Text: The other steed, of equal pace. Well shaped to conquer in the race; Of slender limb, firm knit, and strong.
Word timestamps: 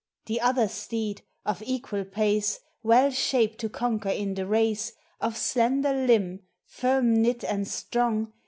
The 0.25 0.41
other 0.41 0.67
steed, 0.67 1.21
of 1.45 1.61
equal 1.63 2.05
pace. 2.05 2.59
Well 2.81 3.11
shaped 3.11 3.59
to 3.59 3.69
conquer 3.69 4.09
in 4.09 4.33
the 4.33 4.47
race; 4.47 4.93
Of 5.19 5.37
slender 5.37 5.93
limb, 5.93 6.39
firm 6.65 7.21
knit, 7.21 7.43
and 7.43 7.67
strong. 7.67 8.33